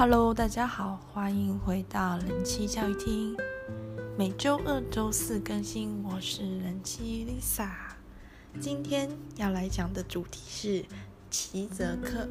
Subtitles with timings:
[0.00, 3.36] Hello，大家好，欢迎回到人妻教育厅，
[4.16, 6.02] 每周二、周四更新。
[6.02, 7.68] 我是人妻 Lisa，
[8.58, 10.84] 今天要来讲的主题是
[11.28, 12.26] 奇泽克。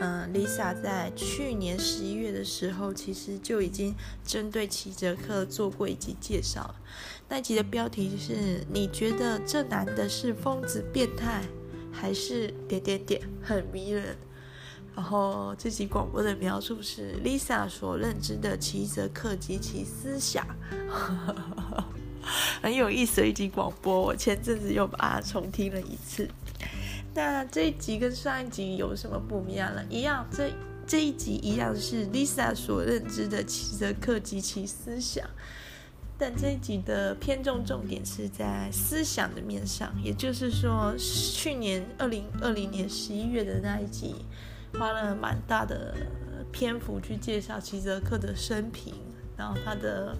[0.00, 6.76] 嗯，Lisa 在去年十一月的时候，其实就已经针对奇泽克做过一集介绍了。
[7.28, 11.42] 那集的标题是：你觉得这男的是疯子、变态，
[11.90, 14.16] 还是点点点很迷人？
[14.94, 20.46] 然后这集广播的描述是 Lisa 所认知的齐泽克及其思想，
[22.62, 24.00] 很有意思的一集广播。
[24.00, 26.28] 我前阵子又把它重听了一次。
[27.14, 29.82] 那这一集跟上一集有什么不一样呢？
[29.88, 30.50] 一样，这
[30.86, 35.26] 这一集一样是 Lisa 所认知的齐泽克及其思想，
[36.18, 44.16] 但这一集的偏重重点是在思想的面上，也就是说，去年二零二零年十一月的那一集。
[44.78, 45.94] 花了蛮大的
[46.50, 48.94] 篇幅去介绍齐泽克的生平，
[49.36, 50.16] 然后他的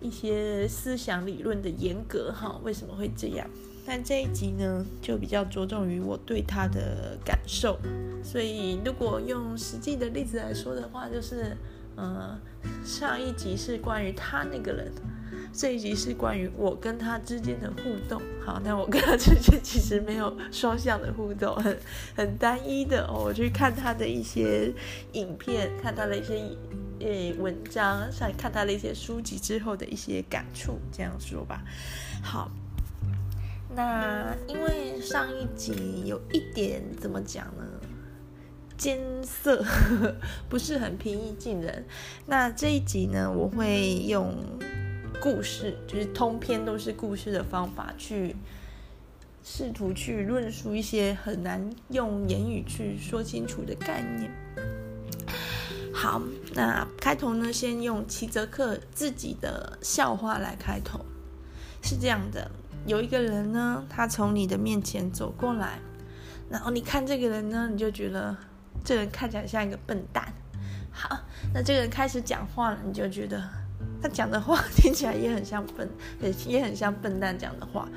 [0.00, 3.48] 一些思想理论的严格哈，为什么会这样？
[3.84, 7.78] 但这一集呢，就比较着重于我对他的感受。
[8.22, 11.56] 所以如果用实际的例子来说的话，就是，
[11.96, 12.38] 呃，
[12.84, 14.92] 上一集是关于他那个人。
[15.52, 21.78] 这一集是关于我跟他之间的互动，好，那我跟他之间其实没有双向的互动， 很
[22.16, 23.06] 很单一的。
[23.12, 24.72] 我去看他的一些
[25.12, 26.40] 影片，看他的一些
[27.00, 31.62] 呃文章，再看他的一些书籍之后的一些感触，这样说吧。
[32.22, 32.50] 好，
[33.74, 37.64] 那因为上一集有一点怎么讲呢？
[38.78, 39.64] 艰涩，
[40.48, 41.84] 不是很平易近人。
[42.26, 44.34] 那这一集呢，我会用。
[45.22, 48.34] 故事就是通篇都是故事的方法，去
[49.44, 54.28] 试图去论述一些很难用言语去说清楚的概念。
[55.94, 56.20] 好，
[56.54, 60.98] 那开头呢，先用齐泽克自己的笑话来开头，
[61.84, 62.50] 是这样的：
[62.84, 65.78] 有一个人呢，他从你的面前走过来，
[66.50, 68.36] 然后你看这个人呢，你就觉得
[68.84, 70.34] 这人看起来像一个笨蛋。
[70.90, 71.16] 好，
[71.54, 73.61] 那这个人开始讲话了，你就觉得。
[74.02, 75.88] 他讲的话 听起来也很像笨，
[76.20, 77.88] 也也很像笨蛋讲的话。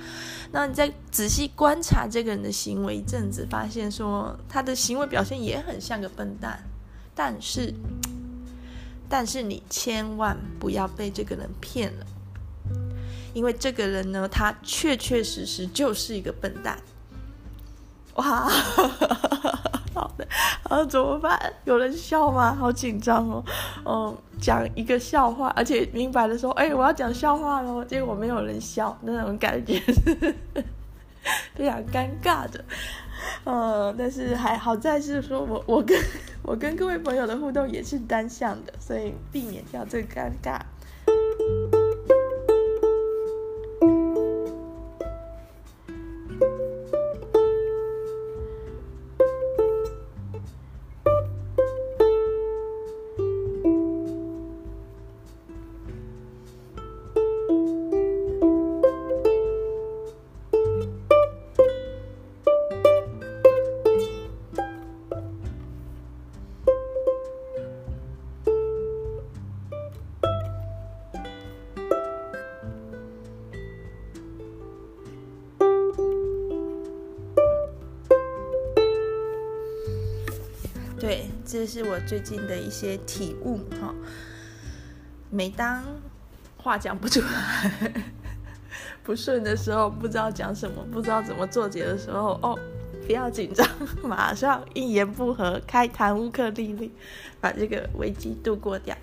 [0.51, 6.59] 那你再仔细观察这个人的行为一阵子，发现说他的行为表现也很像个笨蛋。
[7.15, 7.73] 但是，
[9.09, 12.05] 但是你千万不要被这个人骗了，
[13.33, 16.77] 因为这个人呢，他确确实实就是一个笨蛋。
[18.15, 18.49] 哇！
[19.95, 20.27] 好的，
[20.63, 21.39] 啊，怎么办？
[21.63, 22.53] 有人笑吗？
[22.53, 23.43] 好紧张哦。
[23.85, 27.83] 嗯，讲一个笑话，而且明白的说，哎，我要讲笑话喽。
[27.83, 30.35] 结果没有人笑，那种感觉是
[31.55, 32.63] 非常尴尬的。
[33.43, 35.99] 呃，但是还好在是说我我跟
[36.43, 40.59] 我跟各位朋友的互动也是单向的，所以避免掉这个尴尬。
[81.75, 83.93] 是我最近的一些体悟哈。
[85.29, 85.83] 每当
[86.55, 87.91] 话讲不出来、
[89.03, 92.57] 不顺的时候，不知道讲什么，不知道怎么做结的时候，哦，
[93.05, 93.67] 不要紧张，
[94.01, 96.93] 马上一言不合开谈乌克丽丽，
[97.41, 98.95] 把这个危机度过掉。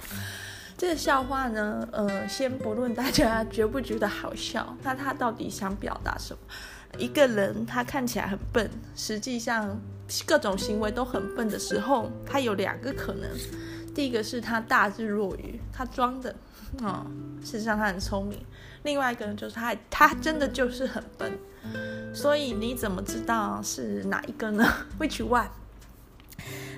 [0.78, 6.38] 这个笑话呢，呃，先不论大家觉不觉得好笑，那他到底想表达什么？
[6.98, 9.80] 一个人他看起来很笨，实际上
[10.26, 13.28] 各种行为都很笨的时候，他有两个可能。
[13.94, 16.30] 第一个是他大智若愚，他装的，
[16.80, 17.06] 啊、哦，
[17.42, 18.38] 事实上他很聪明。
[18.84, 21.38] 另外一个人就是他，他真的就是很笨。
[22.14, 24.66] 所以你怎么知道是哪一个呢？
[24.98, 25.48] Which one？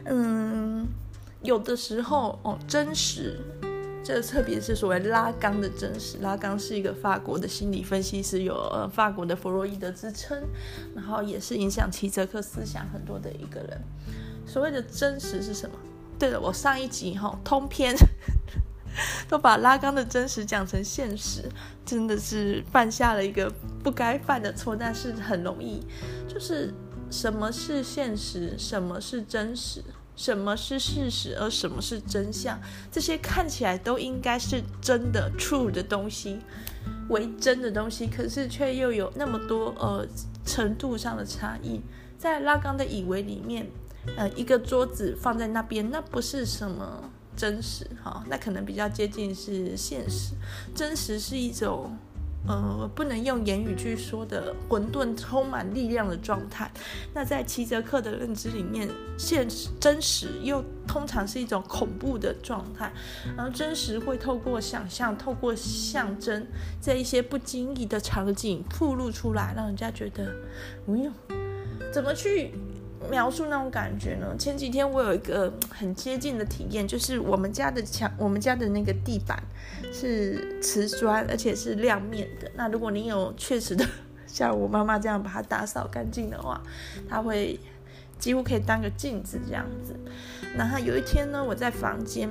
[0.05, 0.87] 嗯，
[1.43, 3.41] 有的时候哦，真实。
[4.05, 10.39] 这特别是所谓拉冈的真实，拉冈是一个法国的心理分析师，有呃法国的弗洛伊德之称，
[10.95, 13.81] 然后也是影响齐泽克思想很多的一个人。
[14.47, 15.75] 所谓的真实是什么？
[16.19, 17.97] 对了，我上一集哈通篇
[19.27, 21.49] 都把拉冈的真实讲成现实，
[21.87, 23.51] 真的是犯下了一个
[23.83, 25.81] 不该犯的错，但是很容易，
[26.29, 26.73] 就是
[27.11, 29.83] 什么是现实，什么是真实？
[30.17, 32.61] 什么是事实，而什么是真相？
[32.91, 36.39] 这些看起来都应该是真的、true 的东西，
[37.09, 40.07] 为真的东西，可是却又有那么多呃
[40.45, 41.81] 程度上的差异。
[42.19, 43.67] 在拉冈的以为里面，
[44.17, 50.35] 呃，一个桌子放在那边，那不是什么真实哈、那可能比较接近是现实。
[50.75, 51.99] 真实是一种。
[52.47, 56.71] 呃，不能用言语去说的混沌充满力量的状态。
[57.15, 62.93] 那在齐泽克的认知里面，现实真实又通常是一种恐怖的状态，
[63.37, 66.47] 然后真实会透过想象、透过象征，
[66.81, 70.27] 在一些不经意的场景暴露出来，让人家觉得，
[70.87, 71.11] 哎呦，
[71.91, 72.53] 怎么去？
[73.11, 74.35] 描述那种感觉呢？
[74.39, 79.43] 前几天我有一个很接近的体验，就是我们家的墙，我们家的那个地板
[79.93, 82.51] 是瓷砖，而且是亮面的。
[82.55, 83.87] 那如果你有确实的
[84.27, 86.61] 像我妈妈这样把它打扫干净的话，
[87.09, 87.59] 它会
[88.19, 89.95] 几乎可以当个镜子这样子。
[90.57, 92.29] 然后有一天呢，我在房间，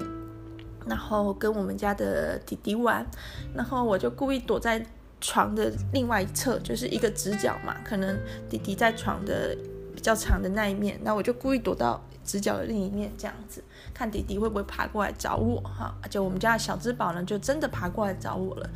[0.85, 3.05] 然后跟我们家的弟弟玩，
[3.53, 4.85] 然后我就故意躲在
[5.21, 8.17] 床的另外一侧，就是一个直角嘛，可能
[8.49, 9.55] 弟弟在床的。
[10.03, 13.63] 较长的那一面，那我就故意躲到直角的另一面，这样子
[13.93, 15.95] 看弟弟会不会爬过来找我哈。
[16.09, 18.69] 就我们家的小芝宝呢，就真的爬过来找我了。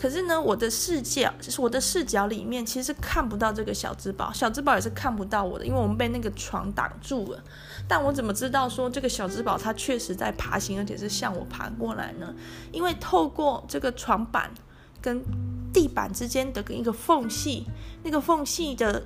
[0.00, 7.42] 可是呢，我的视角就是我的视角里面，其实看不到这个小芝宝，小芝宝也是看不到我的，因为我们被那个床挡住了。
[7.88, 12.34] 但我怎么知道说这个小芝宝它确实在爬行，而且是向我爬过来呢？
[12.72, 14.50] 因为透过这个床板
[15.00, 15.22] 跟
[15.72, 17.64] 地板之间的一个缝隙，
[18.02, 19.02] 那个缝隙的。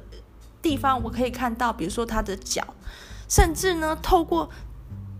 [0.62, 2.62] 地方我可以看到，比如说他的脚，
[3.28, 4.50] 甚至呢，透过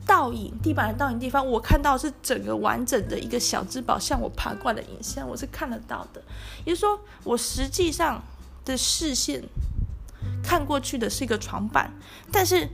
[0.07, 6.23] 倒影，地板的倒影地方，我看到是整个完整的一个小芝宝向我爬过来的影像，我是看得到的。
[6.65, 8.23] 也就是说，我实际上
[8.65, 9.43] 的视线
[10.43, 11.93] 看过去的是一个床板，
[12.33, 12.69] 但是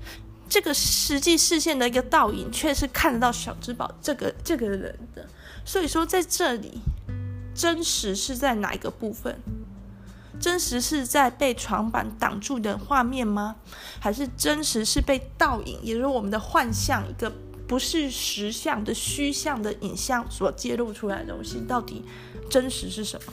[0.49, 5.27] 这个实际视线的一个倒影却是看得到小芝宝这个这个人的。
[5.65, 6.81] 所以说，在这里，
[7.55, 9.41] 真实是在哪一个部分？
[10.38, 13.56] 真实是在被床板挡住的画面吗？
[13.99, 17.33] 还是真实是被倒影，也就是我们的幻象，一个
[17.67, 21.61] 不是实像的虚像的影像所揭露出来的东西？
[21.67, 22.05] 到底
[22.49, 23.33] 真实是什么？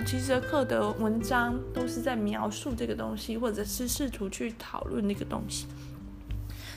[0.00, 5.66] 多的齐泽克的文章都是在描述这个东西，或者是试图去讨论那个东西。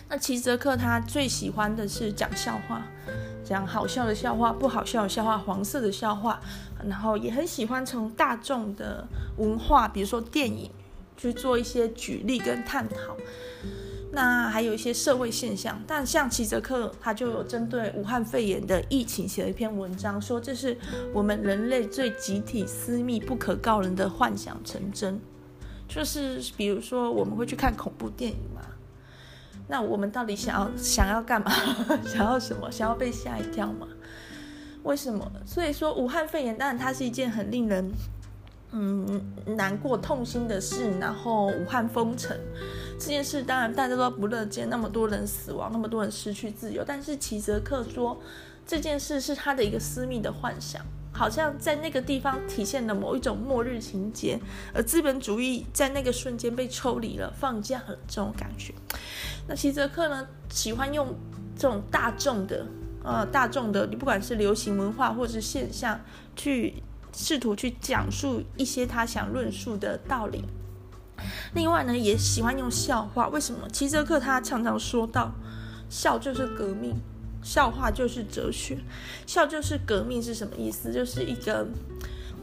[0.09, 2.83] 那齐泽克他最喜欢的是讲笑话，
[3.43, 6.39] 讲好笑的笑话、不好笑的笑话、黄色的笑话，
[6.87, 10.69] 然后也很喜欢从大众的文化，比如说电影，
[11.15, 12.95] 去做一些举例跟探讨。
[14.15, 20.77] 那还有一些社会现象，但像齐泽克，他就有针对武汉肺炎的疫情写了一篇文章，说这是
[21.11, 25.19] 我们人类最集体私密、不可告人的幻想成真。
[25.87, 28.61] 就是比如说，我们会去看恐怖电影嘛？
[29.67, 31.51] 那我们到底想要想要干嘛？
[32.05, 32.71] 想要什么？
[32.71, 33.87] 想要被吓一跳吗？
[34.83, 35.31] 为什么？
[35.43, 37.91] 所以说，武汉肺炎当然它是一件很令人
[38.71, 39.21] 嗯
[39.57, 40.91] 难过、痛心的事。
[40.99, 42.37] 然后武汉封城。
[42.99, 46.83] 这件事当然大家都不乐见，那么多人死亡，那么多人失去自由。
[46.85, 48.19] 但是齐泽克说，
[48.65, 50.81] 这件事是他的一个私密的幻想，
[51.11, 54.39] 好像在那个地方体现了某一种末日情节，
[54.73, 58.73] 而资本主义在那个瞬间被抽离了、放假了这种感觉。
[59.47, 61.13] 那齐泽克呢，喜欢用
[61.57, 62.65] 这种大众的，
[63.03, 65.99] 呃，大众的，你不管是流行文化或者是现象，
[66.35, 66.75] 去
[67.13, 70.45] 试图去讲述一些他想论述的道理。
[71.53, 73.27] 另外呢，也喜欢用笑话。
[73.29, 73.67] 为什么？
[73.69, 75.31] 齐泽克他常常说到，
[75.89, 76.95] 笑就是革命，
[77.41, 78.77] 笑话就是哲学，
[79.25, 80.91] 笑就是革命是什么意思？
[80.91, 81.67] 就是一个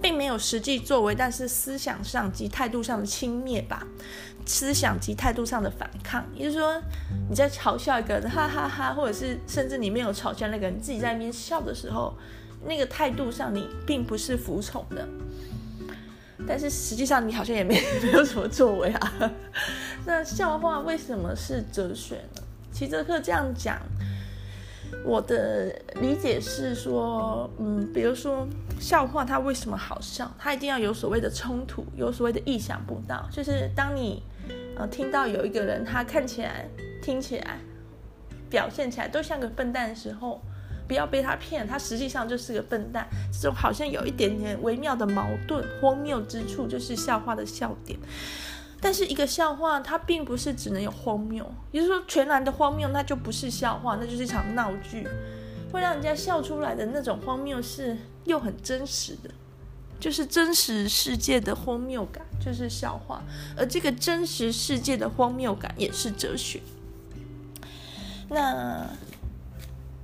[0.00, 3.86] 并没有实际作为，但是思想上及态度上的轻蔑吧，
[4.46, 6.24] 思想及态度上的反抗。
[6.34, 6.80] 也就是说，
[7.28, 12.16] 你在嘲笑一个人，哈哈哈哈，或者是甚至你没有嘲笑那个人，自己在那边笑的时候，
[12.64, 15.06] 那个态度上你并不是服从的。
[16.46, 19.12] 但是实际上你好像也没 没有什么作为啊。
[20.04, 22.42] 那笑话为什么是哲学呢？
[22.72, 23.78] 齐泽克这样讲，
[25.04, 25.66] 我的
[26.00, 28.46] 理解是说，嗯，比如说
[28.78, 30.30] 笑话它为什么好笑？
[30.38, 33.28] 它一定要有所谓的冲突，有所谓的意想不到。
[33.30, 34.22] 就是当你
[34.76, 36.66] 呃，听到有一个人他看起来、
[37.02, 37.58] 听起来、
[38.48, 40.40] 表现起来都像个笨蛋的时候，
[40.90, 43.06] 不要被他骗，他实际上就是个笨蛋。
[43.32, 47.96] 这种好像有一点点微妙的矛盾、荒谬之处，就是笑话的笑点。
[48.80, 55.06] 但是一个笑话，它并不是只能有荒谬，也就是说，全然的荒谬，那就不是笑话，那就是一场闹剧。
[55.70, 59.30] 会让人家笑出来的那种荒谬是又很真实的，
[60.00, 63.22] 就是真实世界的荒谬感，就是笑话。
[63.56, 66.60] 而这个真实世界的荒谬感也是哲学。
[68.28, 68.88] 那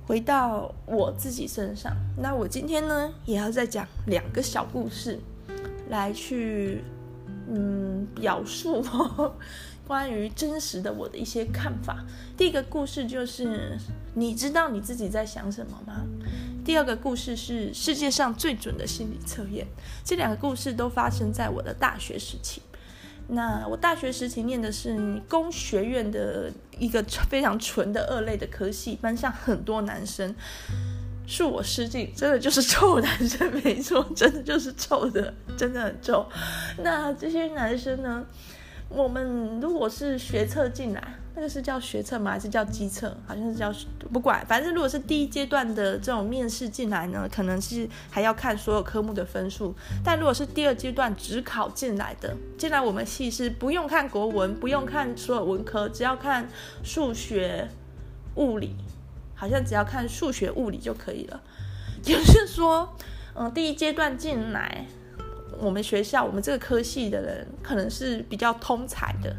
[0.07, 5.19] 回到我自己身上，那我今天呢，也要再讲两个小故事，
[5.89, 6.81] 来去
[7.49, 8.81] 嗯表述。
[9.85, 12.03] 关于真实的我的一些看法。
[12.35, 13.77] 第一个故事就是，
[14.13, 16.05] 你知道你自己在想什么吗？
[16.65, 19.65] 第二个故事是世界上最准的心理测验。
[20.03, 22.61] 这两个故事都发生在我的大学时期。
[23.29, 30.33] 那我大学时期念的是工学院的一个非常纯的二类的科系，班上很多男生，
[31.27, 36.25] 恕我失敬，真的就是臭男生，没错，真的就是臭的，真的很臭。
[36.77, 38.25] 那这些男生呢？
[38.89, 42.31] 我们如果是学测进来，那个是叫学测吗？
[42.31, 43.15] 还是叫基测？
[43.27, 43.71] 好像是叫
[44.11, 49.75] 不管，反正如果是第一阶段的这种面试进来呢，可能是还要看所有科目的分数。
[50.03, 56.47] 但如果是第二阶段只考进来的，进来我们系是不用看国文，不用看所有文科，只要看
[56.81, 57.67] 数学、
[58.35, 58.73] 物理，
[59.35, 61.41] 好像只要看数学、物理就可以了。
[62.05, 62.95] 也就是说，
[63.35, 64.85] 嗯，第一阶段进来。
[65.59, 69.35] 我们学校，我们这个科系的人可能是比较通才的，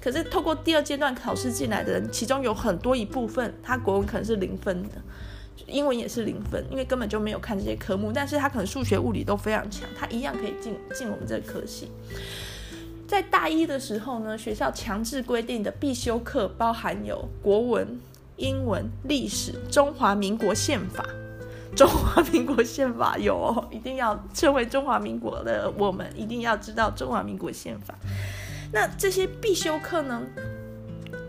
[0.00, 4.90] 可是透过第二阶段考试进来的人，其中有很多一部分，他国文可能是零分的，
[5.66, 11.90] 英文也是零分，因为根本就没有看这些科目，但是他可能数学、物理都非常强，他一样可以进进我们这个科系。
[13.08, 17.98] 在大一的时候呢，学校强制规定的必修课包含有国文、
[18.36, 21.04] 英文、历史、中华民国宪法。
[21.74, 27.94] 中华民国宪法有哦，一定要成为中华民国的我们一定要知道中华民国宪法。
[28.72, 30.22] 那这些必修课呢，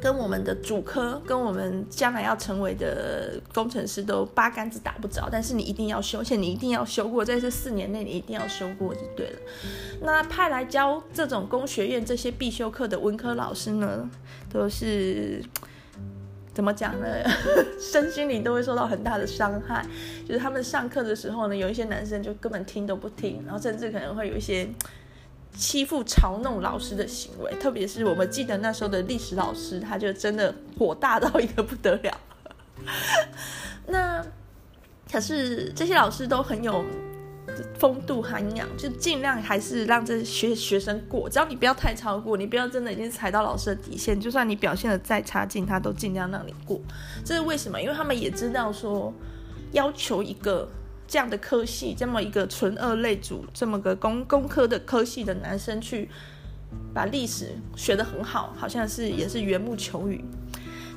[0.01, 5.29] 跟我们的主科，跟我们将来要成为的工程师都八竿子打不着。
[5.31, 9.39] 但是你一定要修，而且你一定要修过，在这四年内你一定要修过就对了。
[10.01, 14.09] 那派来教这种工学院这些必修课的文科老师呢，
[14.51, 15.41] 都是。
[16.53, 17.07] 怎么讲呢？
[17.79, 19.85] 身心灵都会受到很大的伤害。
[20.27, 24.69] 就是他们上课的时候呢，有一些男生就根本听都不听，然后甚至可能会有一些
[25.55, 27.51] 欺负、嘲弄老师的行为。
[27.59, 32.17] 特别是我们记得那时候的历史老师，他就真的火大到一个不得了。
[33.87, 34.25] 那
[35.11, 36.83] 可是这些老师都很有。
[37.77, 46.79] 风度涵养，就尽量还是让这学学生过，只要你不要太超过，你不要真的已经踩到老师的底线，就算你表现得再差劲，他都尽量让你过。
[47.25, 47.81] 这是为什么？
[47.81, 49.13] 因为他们也知道说，
[49.71, 50.69] 要求一个
[51.07, 56.09] 这样的科系，这么一个纯二类组，这么个工工科的科系的男生去
[56.93, 60.23] 把历史学得很好，好像是也是缘木求鱼。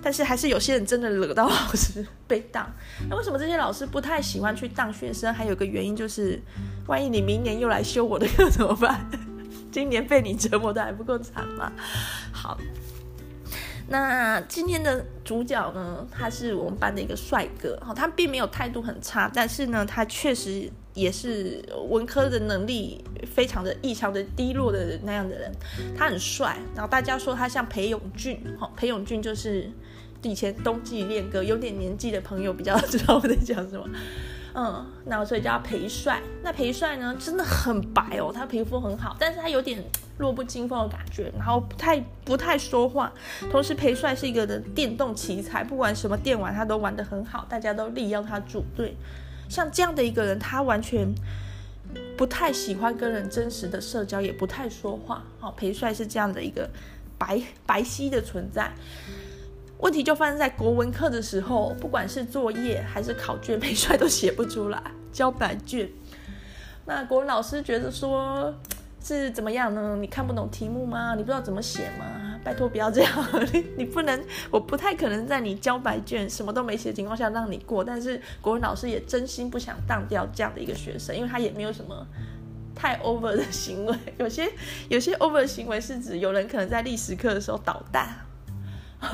[0.07, 2.73] 但是还是有些人真的惹到老师被当，
[3.11, 5.35] 那为什么这些老师不太喜欢去当学生？
[5.35, 6.41] 还有个原因就是，
[6.87, 9.05] 万一你明年又来修我的课怎么办？
[9.73, 11.73] 今年被你折磨的还不够惨吗？
[12.31, 12.57] 好，
[13.89, 25.51] 那今天的主角呢，他是我们班的一个帅哥，他并没有态度很差，但是呢，他确实也是文科的能力非常的异常的低落的那样的人。
[25.99, 28.41] 他很帅，然后大家说他像裴勇俊，
[28.77, 29.69] 裴勇俊就是。
[30.29, 33.89] 以前冬季恋歌，有点年纪的朋友比较知道我在讲什么。
[34.59, 36.23] 嗯，那所以叫裴帅。
[36.43, 39.85] 那裴帅呢，真的很白哦，他皮肤很好，但是他有点
[40.17, 43.13] 弱不禁风的感觉，然后不太不太说话。
[43.53, 48.97] 同时，裴帅是一个的电动奇才，不管什么电玩他都玩得很好，大家都力邀他组队。
[49.47, 51.15] 像这样的一个人，他完全
[52.17, 55.23] 不太喜欢跟人真实的社交，也不太说话。
[55.39, 56.67] 好，裴帅是这样的一个
[57.19, 58.73] 白白皙的存在。
[59.79, 65.89] 问题就发生在国文课的时候，不管是作业还是考卷，背出来都写不出来， 交白卷。
[66.87, 68.55] 那国文老师觉得说，
[69.03, 69.97] 是怎么样呢？
[70.01, 71.15] 你看不懂题目吗？
[71.15, 72.41] 你不知道怎么写吗？
[72.43, 73.13] 拜托不要这样，
[73.53, 77.83] 你你不能，我不太可能在你交白卷什么都没写的情况下让你过。
[77.83, 82.07] 但是国文老师也真心不想当掉这样的一个学生，因为他也没有什么
[82.75, 83.97] 太 over 的行为。
[84.19, 84.49] 有些
[84.89, 88.26] 有些 over 的行为是指有人可能在历史课的时候捣蛋。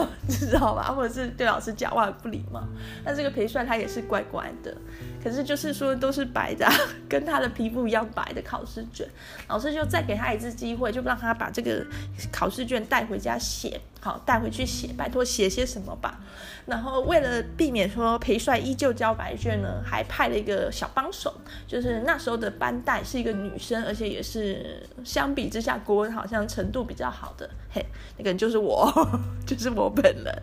[0.28, 0.92] 知道吧？
[0.94, 2.62] 或者是对老师讲话不礼貌。
[3.04, 4.74] 那这个裴帅他也是乖乖的，
[5.22, 6.68] 可是就是说都是白的，
[7.08, 9.06] 跟他的皮肤一样白的考试卷。
[9.48, 11.84] 老师就再给他一次机会，就让他把这个
[12.32, 16.20] 考试卷带回家写，好，带回去写，拜托写些什么吧。
[16.66, 21.34] 然后为了避免说裴帅依旧交白卷呢，还派了一个小帮手，
[21.66, 27.84] 就是那时候的班代是一个女生，而且也是相比之下国文好像程度比较好的，嘿，
[28.16, 28.90] 那个人就是我，
[29.46, 30.42] 就是我本人。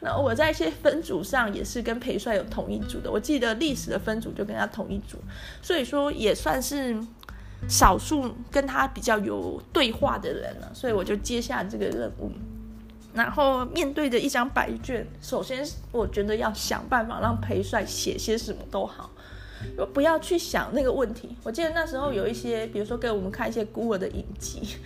[0.00, 5.18] 那我在一些分组上也是跟裴帅有同一组的，我记得历史的分组就跟他同一组，
[5.60, 6.98] 所以说也算是
[7.68, 12.32] 少数跟他比较有对话的人了，所以我就接下这个任务。
[13.12, 19.10] 然后面对着一张白卷，首先我觉得要想办法让裴帅写些什么都好，
[19.92, 21.36] 不要去想那个问题。
[21.42, 24.76] 我记得那时候有一些，比如说给我们看一些孤儿的影集，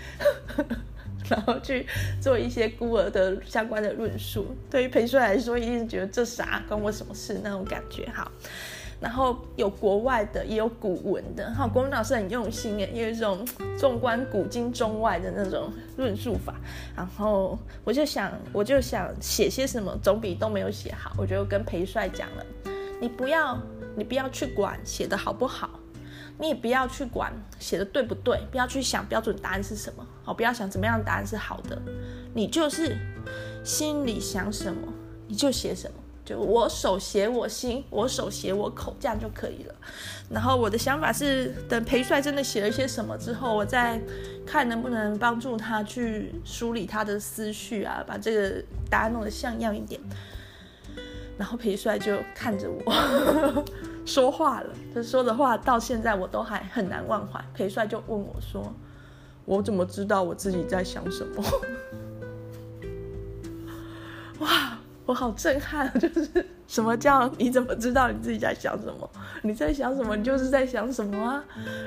[1.28, 1.86] 然后去
[2.20, 4.54] 做一些孤儿的相关的论述。
[4.70, 8.08] 对于裴帅来说，一定是觉得这啥关我什么事那种感觉。
[8.14, 8.30] 好。
[9.00, 11.52] 然后有国外的，也有古文的。
[11.52, 16.54] 哈，国文老师很用心耶，有一种纵观古今中外的那种论述法。
[16.96, 21.12] 然后我就想，我就想写些什么，总比都没有写好。
[21.18, 22.46] 我就跟裴帅讲了，
[22.98, 23.60] 你不要，
[23.94, 25.78] 你不要去管写的好不好，
[26.44, 31.80] 你也不要去管写的对不对，不要去想标准答案是什么，好，不要想怎么样的答案是好的，
[32.34, 32.94] 你就是
[33.64, 34.92] 心里想什么，
[35.26, 35.96] 你就写什么。
[36.22, 39.74] 就我手写我心，我手写我口，这样就可以了。
[40.28, 43.98] 然后我的想法是，等裴帅真的写了一些什么之后，我再
[44.46, 49.98] 看能不能帮助他去梳理他的思绪啊，把这个答案弄得像样一点。
[51.38, 53.64] 然后裴帅就看着我
[54.04, 57.42] 说话了，他说的话到现在我都还很难忘怀。
[57.54, 58.72] 裴帅就问我说
[59.46, 61.42] ：“我怎么知道我自己在想什么？”
[64.40, 64.78] 哇！
[65.06, 69.10] 我好震撼，就是什么叫你怎么知道你自己在想什么？
[69.42, 70.16] 你在想什么？
[70.16, 71.44] 你就是在想什么啊？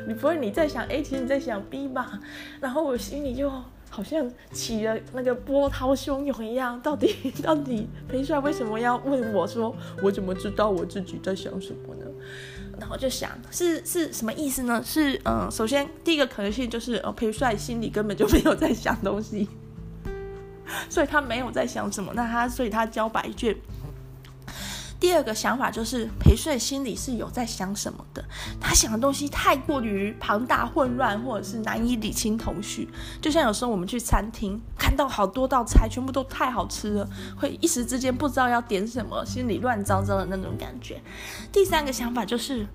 [0.08, 2.20] 你不会你在想 A，其实你在想 B 吧？
[2.62, 3.52] 然后我心里就
[3.90, 12.06] 好像起了那个波涛汹涌一样，到底 到底裴帅为什么要问我说，我怎么知道我自己在想什么呢？
[12.80, 14.82] 然后就想是是什么意思呢？
[14.86, 19.48] 是嗯，首先第一个可能性就是哦，裴帅心里根本就没有在想东西。
[20.90, 23.56] 所以他没有在想什么，那他所以他交白卷。
[25.00, 28.24] 第二个想法就是裴帅心里是有在想什么的，
[28.60, 32.90] 他想的东西太过于庞大混乱，或者是难以理清头绪。
[33.22, 41.02] 就像有时候我们去餐厅看到好多道菜，全部都太好吃了，会一时之间不知道要点什么，心里乱糟糟的那种感觉。
[41.52, 42.66] 第三个想法就是。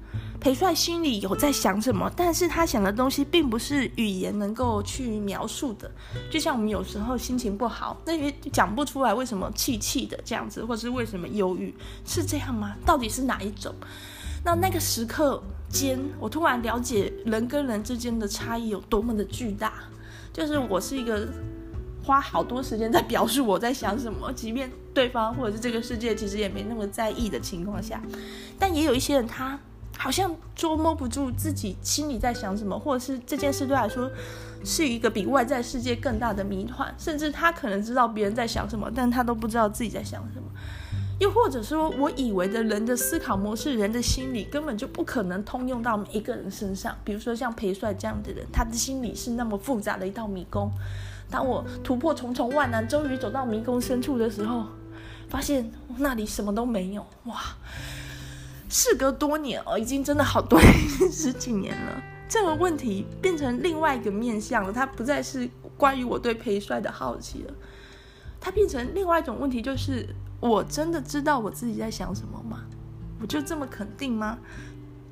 [0.40, 5.88] 裴帅心里有在想什么，但是他想的东西并不是语言能够去描述的。
[6.32, 11.72] 就像我们有时候心情不好，那也讲不出来为什么气气的这样子，或是为什么忧郁，
[12.12, 12.76] 是这样吗？
[12.84, 13.74] 到底是哪一种？
[14.44, 19.72] 那那个时刻间，我突然了解人跟人之间的差异有多么的巨大。
[20.32, 21.28] 就是我是一个
[22.04, 28.02] 花好多时间在表述我在想什么，即便对方或者是这个世界其实也没那么在意的情况下，
[28.58, 29.58] 但也有一些人他。
[29.98, 34.10] 好像捉摸不住自己心里在想什么，或者是这件事对他来说
[34.64, 40.48] 是一个比外在世界更大的谜团，甚至他可能知道别人在想什么，但他都不知道自己在想什么。
[41.22, 46.96] 又或者说，我以为的人的思考模式、人的心理根本就不可能通用到每一个人身上。
[47.04, 50.68] 比如说像裴帅这样的人，他的心理是那么复杂的一道迷宫。
[51.30, 54.66] 当我突破重重万难，终于走到迷宫深处的时候，
[55.28, 57.06] 发现那里什么都没有。
[57.26, 57.36] 哇！
[58.68, 60.58] 事隔多年哦，已经真的好多
[61.08, 62.02] 十几年了。
[62.28, 67.54] 这个问题变成另外一个面向了，它不再是关于我对裴帅的好奇了，
[68.40, 70.08] 它变成另外一种问题，就是
[70.42, 72.64] 我真的知道我自己在想什么吗？
[73.20, 74.36] 我就这么肯定吗？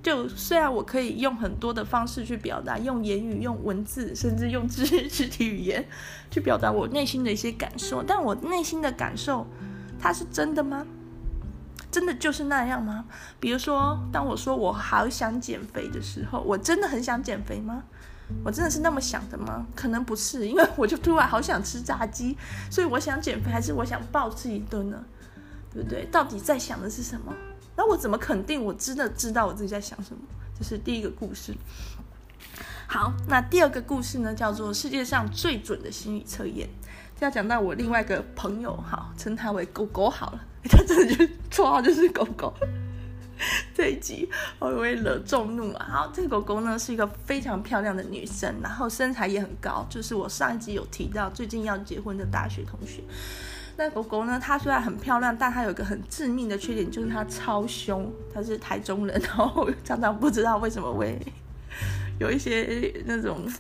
[0.03, 5.87] 就虽然我可以用很多的方式去表达，用言语、用文字，甚至用肢肢体语言
[6.33, 9.47] 去表达我内心的一些感受，但我内心的感受，
[10.01, 10.85] 它是真的吗？
[11.93, 13.05] 真的就是那样吗？
[13.39, 17.85] 比如说，当我说我好想减肥的时候，我真的很想减肥吗？
[18.43, 19.67] 我真的是那么想的吗？
[19.77, 22.37] 可能不是，因为我就突然好想吃炸鸡，
[22.69, 25.05] 所以我想减肥，还是我想暴吃一顿呢？
[25.73, 26.05] 对不对？
[26.07, 27.35] 到底在想的是什么？
[27.77, 30.23] 那我怎么肯定我真的知道我自己在想什么？
[30.59, 31.55] 这是第一个故事。
[32.87, 36.69] 好，那第二个故事呢，叫做世界上最准的心理测验。
[37.21, 40.41] 要讲到我另外一个朋友，好，称他为狗狗好了。
[40.65, 42.53] 他真的就绰号就是狗狗。
[43.75, 44.29] 这一集
[44.59, 45.87] 我会惹众怒啊！
[45.91, 53.03] 好，这个狗狗呢是一个非常漂亮的女生，然后身材也很高，就是我上一集有提到最近要结婚的大学同学。
[53.81, 58.13] 那狗狗呢，它虽然很漂亮，但它有一个很致命的缺点，就是它超凶。
[58.33, 61.19] 它是台中人， 然后常常不知道为什么会
[62.19, 63.51] 有一些那种。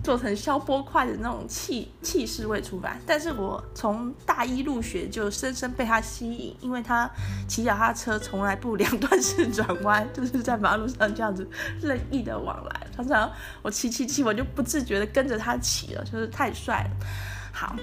[0.00, 7.10] 做成消波块的那种气气势会出来，但是我从大一入学就深深被他吸引，因为他
[7.48, 11.46] 骑脚踏车从来不两段式转弯，就是在马路上这样子
[11.82, 13.28] 任意的往来，常常
[13.60, 17.06] 我骑骑骑，我就不自觉的跟着他骑了，就是太帅了。
[17.52, 17.74] 好，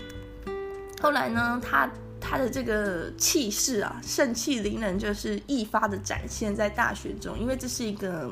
[1.01, 1.89] 后来呢，他。
[2.27, 7.37] 他的这个气势啊，盛气凌人，就是一发的展现在大学中。
[7.37, 8.27] 因为这是一个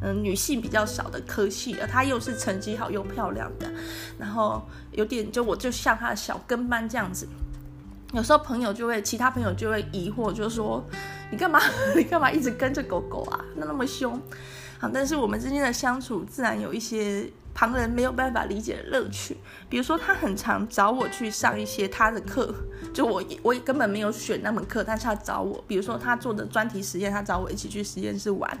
[0.00, 3.70] 嗯、女性比较少的科系，而她又是成绩好又漂亮的，
[4.18, 7.28] 然后有点就我就像她的小跟班这样子。
[8.14, 10.82] 有时候朋友就会，其他朋友就会疑惑，就说
[11.30, 11.60] 你干嘛
[11.94, 13.44] 你干嘛一直跟着狗狗啊？
[13.56, 14.18] 那那么凶。
[14.78, 17.30] 好，但是我们之间的相处自然有一些。
[17.54, 19.36] 旁人没有办法理解的乐趣，
[19.68, 22.52] 比如说他很常找我去上一些他的课，
[22.92, 28.58] 就我我也根本没有选那门课，但是他找我，比如说他做的专题实验，他找我一起去实验室玩，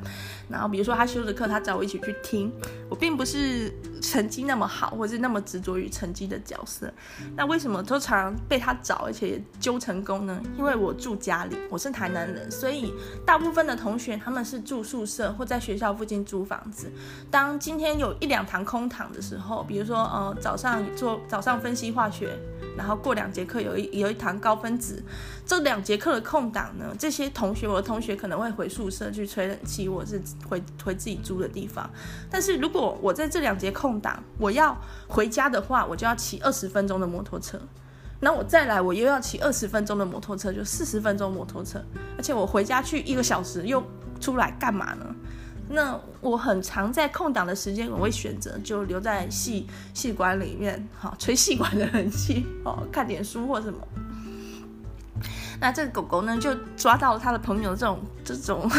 [0.48, 2.52] 然后比如说他修的课，他找我一起去听。
[2.88, 6.92] 我并不是成绩那么好，或是那么执着于成绩的角色，
[7.34, 10.40] 那为什么都常被他找，而且揪成功呢？
[10.56, 12.94] 因为我住家里，我是台南人，所以
[13.26, 16.92] 大部分的同学他们是住宿舍或在学校附近租房子。
[17.28, 18.83] 当今天有一两堂空。
[18.84, 22.38] 空堂的时候，比如说，呃，早上做早上分析化学，
[22.76, 25.02] 然后过两节课有一有一堂高分子，
[25.46, 31.88] 这两节课的空档呢，这些同学，我的同学可能会回宿舍去吹冷气，我是回回自己租的地方。
[32.30, 34.76] 但是如果我在这两节空档，我要
[35.08, 37.58] 回家的话，我就要骑二十分钟的摩托车，
[38.20, 41.82] 那我再来，我又要骑二十分钟的摩托车，就四十分钟摩托车，
[42.18, 43.82] 而且我回家去一个小时，又
[44.20, 45.06] 出来干嘛呢？
[45.68, 53.78] 那我很常在空档的时间，我会选择就留在细细管里面，好吹细管的冷气，哦，看点书或什么。
[55.60, 58.70] 那这个狗狗呢，就抓到了他的朋友这种这种。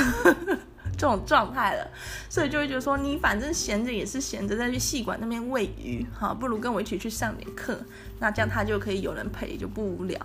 [0.97, 1.87] 这种状态了，
[2.29, 7.77] 所以就会觉得说，你反正闲着也是闲着，再去戏馆那边喂鱼，哈，不如跟我一起去上点课，
[8.19, 10.19] 那这样他就可以有人陪，就不无聊。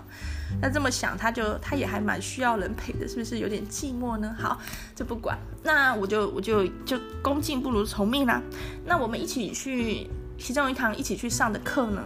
[0.60, 4.34] 那这么想，他就他也还蛮需要人陪的，是不是有点寂寞呢？
[4.38, 4.60] 好，
[4.94, 8.42] 就不管，那我就 我就就恭敬不如从命啦。
[8.84, 12.04] 那我们一起去其中一堂一起去上的课呢？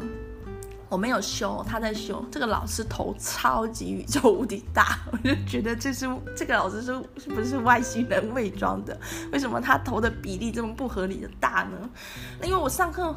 [0.95, 2.25] 我没有修，他在修。
[2.31, 8.97] 这个老师头超级宇宙无敌大， 我就觉得这是这个老师是是不是外星人伪装的？
[9.33, 11.91] 为什么他头的比例这么不合理的大呢？
[12.39, 13.13] 那因为我上课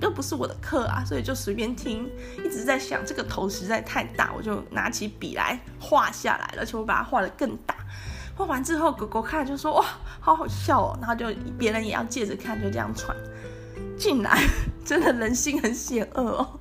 [0.00, 2.10] 又不是我的课啊，所以就随便听，
[2.42, 7.76] 一直在想这个头实在太大，我就拿起笔来画下来了，而且我把它画得更大。
[8.34, 9.84] 画完之后，狗狗看就说哇，
[10.18, 11.26] 好好笑哦，然后就
[11.58, 13.14] 别人也要借着看，就这样传。
[13.98, 14.34] 竟然
[14.82, 16.60] 真的人心很险恶哦。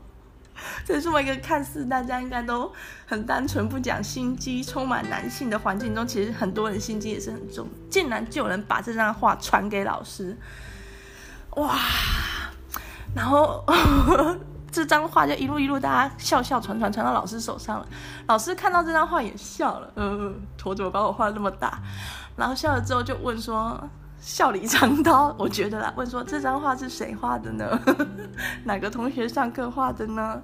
[0.84, 2.72] 在这么一个看似大家应该都
[3.06, 7.68] 很单纯、不讲心机、充满男性的环境中，其实很多人心机也是很重。
[7.90, 10.38] 竟然就有人把这张画传给老师，
[11.56, 11.76] 哇！
[13.16, 14.38] 然后呵呵
[14.72, 17.88] 这张画就一路一路大家笑笑传传传到老师手上了。
[18.28, 21.80] 老师看到这张画也笑了，嗯，头怎么把我画那么大？
[22.36, 23.90] 然后笑了之后就问说。
[24.26, 25.94] 笑里藏刀， 我觉得啦。
[25.96, 27.80] 问说这张画是谁画的呢？
[28.66, 30.42] 哪个同学上课画的呢？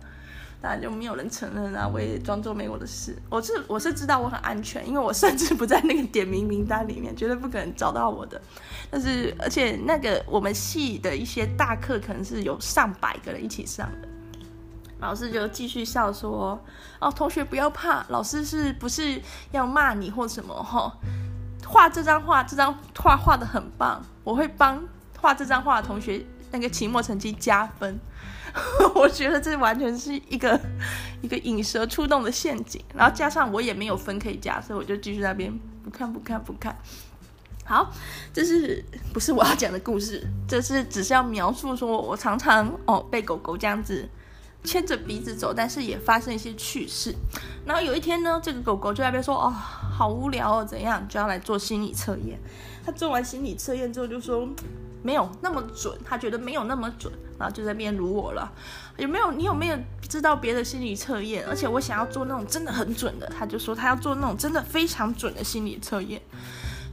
[0.62, 1.88] 当然就没有人承认啊。
[1.92, 3.18] 我也装作没我的事。
[3.28, 8.40] 我是我是知道我很安全，因为我甚至不在那个点名名单里面，绝对不可能找到我的。
[8.92, 14.08] 但是而且那个我们系的一些大课可能是有上百个人一起上的，
[15.00, 16.64] 老师就继续笑说
[17.02, 19.20] ：“哦，同学不要怕，老师是不是
[19.52, 20.54] 要骂你或什么？
[20.54, 20.96] 哈。”
[21.72, 24.84] 画这张画，这张画画的很棒，我会帮
[25.18, 27.98] 画这张画的同学那个期末成绩加分。
[28.96, 30.60] 我觉得这完全是一个
[31.24, 36.78] 一个引蛇出洞的陷阱，然后加上我也没有分可以加，所以我就继续在那边不看不看不看。
[37.64, 37.90] 好，
[38.34, 40.28] 这是不是我要讲的故事？
[40.46, 44.10] 这是只是要描述说我常常哦被狗狗这样子
[44.64, 47.16] 牵着鼻子走，但是也发生一些趣事。
[47.66, 52.40] 然后有一天呢，这个狗狗就在那边说：“哦，好无聊哦，怎样？”就要来做心理测验。
[52.86, 54.48] 他做完心理测验之后就说
[55.04, 58.52] ：“没有那么准，他觉得没有那么准。”然后就在那边辱我了。
[58.98, 59.32] 有没有？
[59.32, 61.46] 你有没有知道别的心理测验？
[61.48, 63.26] 而且我想要做那种真的很准的。
[63.28, 66.22] 他就说他要做那种真的非常准的心理测验。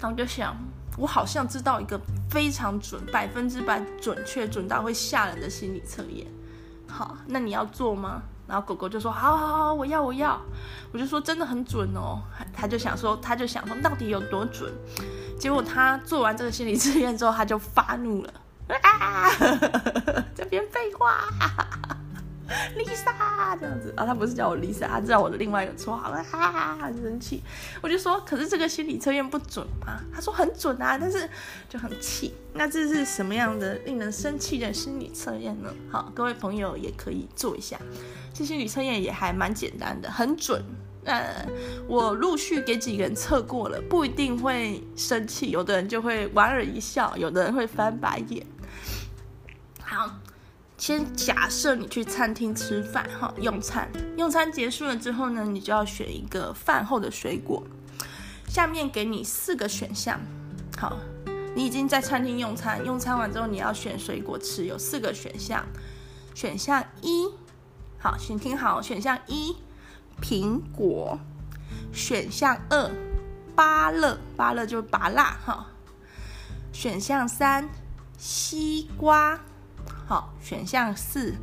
[0.00, 0.56] 然后我就想，
[0.96, 2.00] 我好像知道一个
[2.30, 6.26] 非常准、百分之百准确、准到会吓人的心理测验。
[6.88, 8.22] 好，那你要做吗？
[8.48, 10.40] 然后狗狗就说：“好好好，我要我要。”
[10.90, 14.72] 我就说：“真的很准哦。”他就想说，他就想说，到底有多准？
[15.38, 18.32] 结果他做完这个心理测验之后，他就发怒了
[18.82, 19.28] 啊！
[20.34, 21.24] 这边废话。
[22.76, 27.42] Lisa 这样子啊，他不是叫我 Lisa，他叫我的另外一个绰号，哈哈，很生气。
[27.82, 30.00] 我就说，可是这个心理测验不准吗？
[30.12, 31.28] 他说很准啊，但是
[31.68, 32.34] 就很气。
[32.54, 35.68] 那这是什么样的令人生气的心理测验呢？
[35.90, 37.78] 好，各位朋友也可以做一下。
[38.32, 40.62] 这心理测验也还蛮简单的，很准。
[41.04, 41.22] 那
[41.86, 48.46] 我陆续给几个人测过了，不一定会生气，有的人就会莞尔一笑，有的人会翻白眼。
[49.80, 50.18] 好。
[50.78, 57.62] 先假设你去餐厅吃饭哈，用餐，用餐结束了之后呢，你就要选一个饭后的水果。
[58.46, 60.20] 下面给你四个选项，
[60.78, 60.96] 好，
[61.54, 65.66] 你已经在餐厅用餐，用餐完之后你要选水果吃，有四个选项。
[66.32, 67.28] 选项一，
[67.98, 69.56] 好，请听好，选项一，
[70.22, 71.18] 苹果；
[71.92, 72.90] 选项二，
[73.56, 75.66] 芭乐，芭乐就是芭辣哈；
[76.72, 77.68] 选项三，
[78.16, 79.40] 西瓜。
[80.08, 81.34] 好，选项四，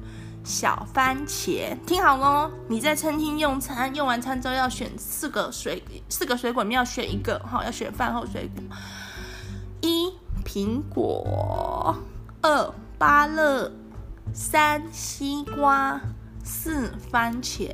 [0.43, 2.49] 小番茄，听好喽！
[2.67, 8.63] 你在餐厅用餐，用完餐之后要选四个水，四个水果你要选一个，哈，要选饭后水果。
[9.81, 10.11] 一
[10.43, 11.95] 苹果，
[12.41, 13.71] 二芭乐，
[14.33, 16.01] 三西瓜，
[16.43, 17.69] 四番茄。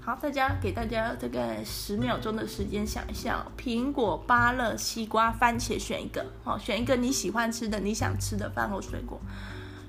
[0.00, 9.20] 好，大家给大家大概十秒钟的时间想一下，苹果、芭乐、西瓜、番茄，选一个，好，选一个你喜欢吃的、你想吃的饭后水果。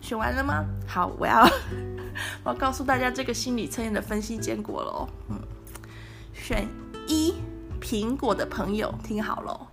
[0.09, 0.65] 选完了吗？
[0.87, 1.43] 好，我要
[2.43, 5.07] 我要告诉大家这个心理测验的分析结果喽。
[5.29, 5.39] 嗯，
[6.33, 6.67] 选
[7.05, 7.35] 一
[7.79, 9.67] 苹果的朋友听好喽。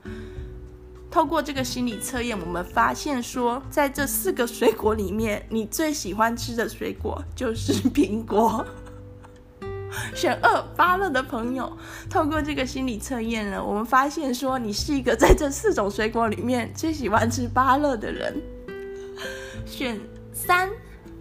[1.11, 8.63] 透过这个心理测验，我们发现说，在这四个水果里面，你最喜欢吃的水果就是苹果。
[10.15, 11.75] 选二芭乐的朋友，
[12.11, 18.39] 透过这个心理测验呢，我们发现说，你是一个在这四种水果里面最喜欢吃芭乐的人。
[19.65, 19.99] 选。
[20.37, 20.69] 三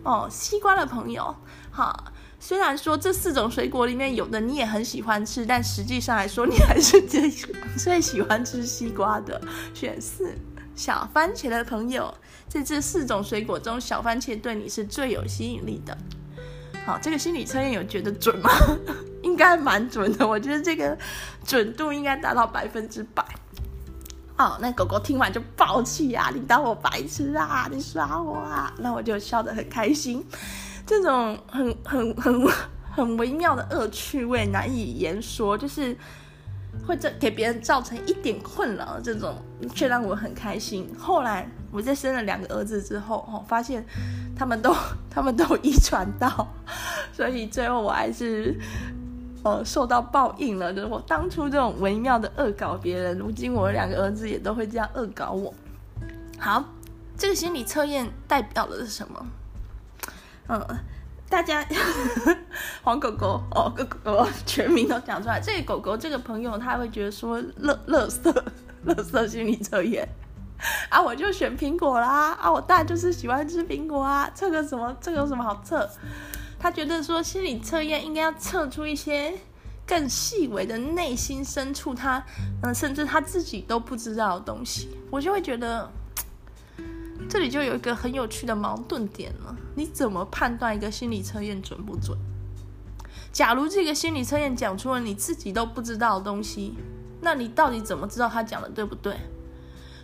[0.03, 1.33] 哦，西瓜的朋友，
[1.71, 7.31] 好，虽然说这四种水果里面有的你也很喜欢吃，但实际上来说，你还是最
[7.77, 9.41] 最喜欢吃西瓜的。
[9.73, 10.35] 选四，
[10.75, 12.13] 小番茄的朋友，
[12.49, 15.97] 在这四种水果中，小番茄对你是最有吸引力的。
[16.85, 18.51] 好，这个心理测验有觉得准吗？
[19.23, 20.95] 应该蛮准的，我觉得这个
[21.45, 23.25] 准度应该达到百分之百。
[24.37, 26.29] 哦，那狗狗听完就爆气啊！
[26.33, 27.69] 你当我白痴啊？
[27.71, 28.73] 你耍我啊？
[28.79, 30.25] 那我就笑得很开心。
[30.85, 32.47] 这种很很很
[32.91, 35.97] 很微妙的恶趣味难以言说，就是
[36.85, 39.35] 会这给别人造成一点困扰，这种
[39.73, 40.93] 却让我很开心。
[40.99, 43.85] 后来我在生了两个儿子之后，哦，发现
[44.35, 44.75] 他们都
[45.09, 46.45] 他们都遗传到，
[47.13, 48.59] 所以最后我还是。
[49.45, 50.73] 呃，受到报应了。
[50.73, 55.53] 就是我当初这种微妙的恶搞别人，如今我的两个儿子也都会这样恶搞我。
[56.39, 56.65] 好，
[57.15, 59.25] 这个心理测验代表的是什么？
[60.47, 60.59] 嗯，
[61.29, 61.63] 大家
[62.81, 65.39] 黄狗狗哦，狗狗全名都讲出来。
[65.39, 68.33] 这个狗狗这个朋友他会觉得说，乐乐色
[68.83, 70.09] 乐色心理测验
[70.89, 74.97] 啊，我就选苹果啦啊，我当然就是喜欢吃苹果啊，测个什么？
[74.99, 75.87] 这个有什么好测？
[76.59, 79.33] 他觉得说心理测验应该要测出一些
[79.85, 82.23] 更细微的内心深处，他
[82.63, 84.89] 嗯，甚至他自己都不知道的东西。
[85.11, 85.91] 我就会觉得
[87.29, 89.55] 这里就有一个很有趣的矛盾点了。
[89.75, 92.17] 你怎么判断一个心理测验准不准？
[93.31, 96.73] 假如这个心理测验讲出了你自己都不知道的东西，
[97.21, 99.15] 那你到底怎么知道他讲的对不对？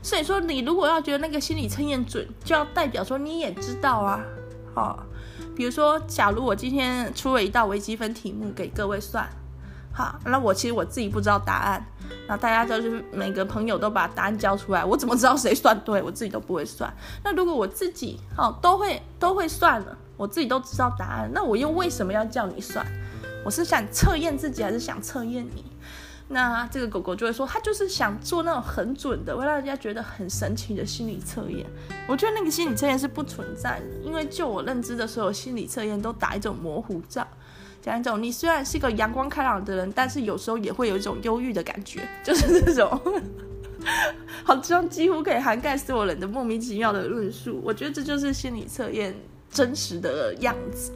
[0.03, 4.23] 所以说，你如果要觉得那个心理测验准，就要代表说你也知道啊，
[4.75, 5.05] 好。
[5.55, 9.27] 比如说，假如我今天出了一道微积分题目给各位算，
[9.93, 11.85] 好，那我其实我自己不知道答案，
[12.27, 16.01] 那大家就是每个朋友都把答案交出来，我怎么知道谁算对？
[16.01, 16.91] 我自己都不会算。
[17.23, 22.85] 那如果我自己好都会都会算了，我自己都知道答案，那我又为什么要叫你算？
[23.43, 25.65] 我是想测验自己，还是想测验你？
[26.31, 31.65] 那这个狗狗就会说，他就是想做那种很准的，会让人家觉得很神奇的心理测验。
[32.07, 37.27] 我觉得那个心理测验是不存在的，因为就我认知的所有心理测验都打一种模糊照，
[37.81, 42.99] 讲一种你虽然是一个阳光开朗的人，但是有时候也会有一种忧郁的感觉，就是这种，
[44.43, 47.61] 好像几乎可以涵盖所有人的莫名其妙的论述。
[47.63, 49.13] 我觉得这就是心理测验
[49.49, 50.91] 真实的样子。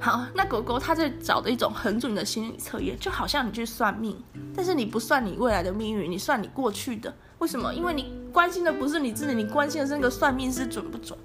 [0.00, 4.16] 好，那狗狗它在找的一种很准的心理测验，就好像你去算命，
[4.56, 7.14] 但是你不算你未来的命运，你算你过去的。
[7.38, 7.72] 为什么？
[7.74, 11.18] 因为你关心的不是你自己，你关心的是那个算命师准不准。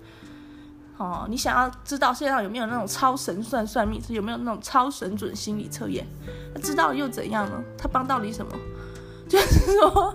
[0.97, 6.05] 哦，你想要知道世界上有没有那种超神算算命师，有没有那种超神准心理测验？
[6.53, 7.63] 那知道又怎样呢？
[7.77, 8.51] 它帮到你什么？
[9.27, 10.13] 就是说，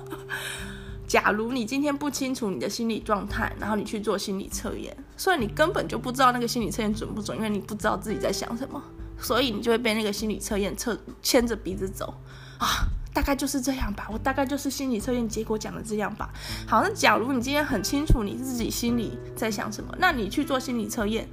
[1.11, 8.81] 假如你今天不清楚你的心理状态，然后你去做心理测验，所以你根本就不知道那个心理测验准不准，因为你不知道自己在想什么，
[9.18, 12.14] 所以你就会被那个心理测验测牵着鼻子走
[12.59, 12.87] 啊。
[13.12, 16.31] 大概就是这样吧，我大概就是心理测验结果讲的这样吧。
[16.64, 21.29] 好，那假如你今天很清楚你自己心里在想什么，那你去做心理测验，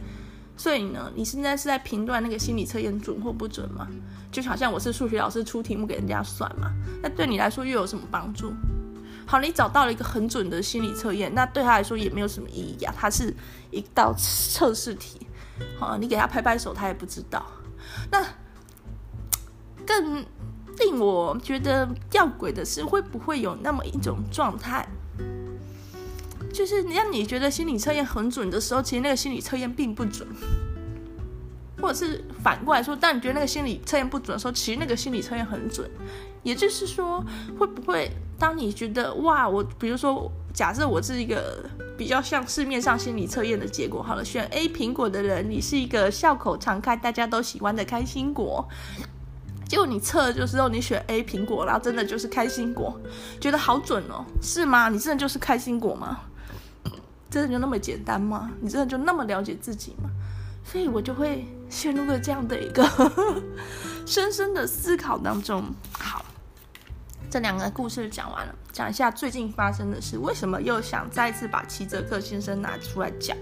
[0.58, 3.88] 所以呢，你现在是在评断那个心理测验准或不准吗？
[4.32, 8.52] 就好像我是数学老师出题目给人家算嘛，那对你来说又有什么帮助？
[9.28, 13.32] 好，你找到了一个很准的心理测验，那对他来说也没有什么意义啊，它是
[13.70, 15.28] 一道测试题。
[15.78, 17.46] 好，你给他拍拍手，他也不知道。
[18.10, 18.26] 那
[19.86, 20.26] 更。
[20.80, 24.88] 令我觉得吊诡的是，会不会有那么一种状态，
[26.54, 30.28] 就是让你觉得心理测验很准的时候，其实那个心理测验并不准；
[31.82, 35.90] 或者是反过来说，当你觉得那个心理测验不准的时候，其实那个心理测验很准。
[36.44, 37.24] 也就是说，
[37.58, 41.64] 会不会当你觉得哇，我比如说，假设我是一个
[41.98, 48.68] 比较像市面上心理测验的结果，好了，选 A 苹果的人，你是一个笑口常开、大家都喜欢的开心果。
[49.68, 52.98] 结果你测就是说你选 A 苹果，然后真的就是开心果，
[53.42, 54.88] 觉得好准哦，是吗？
[54.88, 56.22] 你真的就是开心果吗？
[57.30, 58.50] 真的就那么简单吗？
[58.62, 60.10] 你真的就那么了解自己吗？
[60.64, 62.86] 所以我就会陷入了这样的一个
[64.06, 65.66] 深深的思考当中。
[67.30, 73.36] 这两个故事讲完了，讲一下最近发生的事，为什么又想再次把齐泽克先生拿出来讲？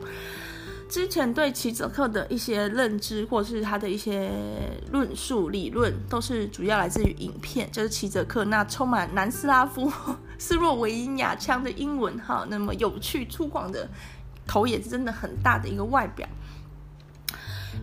[0.87, 4.31] 之前对齐泽克的一些认知，或是他的一些
[4.91, 9.91] 论述理论，都是主要来自于影片，就是齐泽克那充满南斯拉夫、
[10.37, 13.89] 斯洛维尼亚腔的英文，哈，那么有趣粗犷的
[14.47, 16.27] 头也是真的很大的一个外表，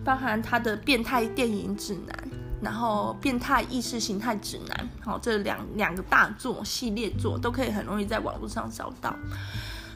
[0.03, 2.29] 包含他的变态电影指南，
[2.63, 9.15] 然后变态意识形态指南，好，这两两个大作系列作都可以很容易在网络上找到。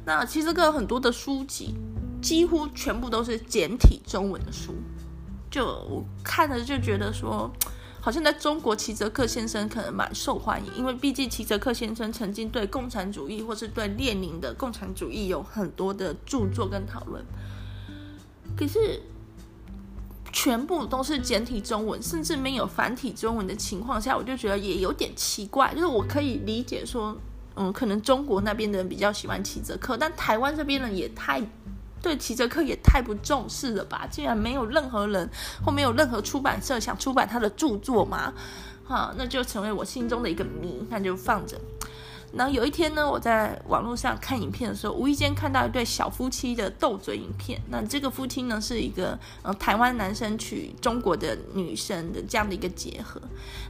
[0.05, 1.73] 那齐泽克有很多的书籍。
[2.19, 4.73] 几乎全部都是简体中文的书，
[5.51, 7.49] 就我看了就觉得说，
[8.01, 17.23] 好像在中国齐泽克先生可能蛮受欢迎，因为毕竟齐泽克先生曾经对共产主义或是对列宁的共产主义有很多的著作跟讨论。
[18.57, 18.99] 可是
[20.31, 25.73] 全部都是简体中文，甚至没有繁体中文的情况下，我就觉得也有点奇怪。
[25.73, 27.17] 就是我可以理解说，
[27.55, 31.41] 嗯，可能中国那边的人比较喜欢齐泽克，但台湾这边人也太。
[31.99, 34.07] 对齐泽克也太不重视了吧？
[34.09, 35.27] 竟然没有任何人
[35.65, 38.31] 或没有任何出版社想出版他的著作吗？
[38.85, 41.59] 哈，那就成为我心中的一个谜，那就放着。
[42.37, 47.59] 然后有一天呢，我在网络上看影片的时候，无意间看到一对小夫妻的斗嘴影片。
[47.69, 53.19] 那这个夫妻呢，是一个呃台湾男生娶中国的女生的这样的一个结合。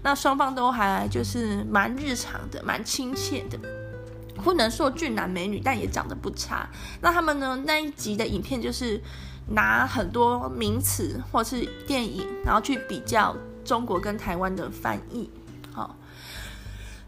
[0.04, 3.58] 那双方都还就是蛮日常的，蛮亲切的。
[4.44, 6.70] 不能说俊男美女，但也长得不差。
[7.02, 7.64] 那他们呢？
[7.66, 9.02] 那一集的影片就是
[9.50, 15.28] 拿很多名词或是电影，然后去比较中国跟台湾的翻译。
[15.74, 15.96] 好，